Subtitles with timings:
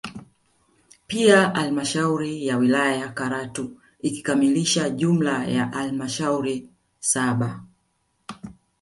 [1.07, 7.63] Pia halmashauri ya wilaya ya Karatu ikikamilisha jumla ya halmashauri saba